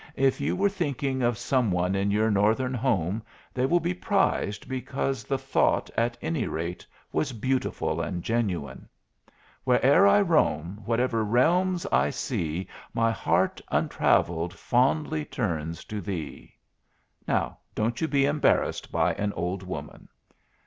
[0.17, 3.21] "If you were thinking of some one in your Northern home,
[3.53, 8.89] they will be prized because the thought, at any rate, was beautiful and genuine.
[9.63, 16.51] 'Where'er I roam, whatever realms to see, my heart, untravelled, fondly turns to thee.'
[17.27, 20.07] Now don't you be embarrassed by an old woman!"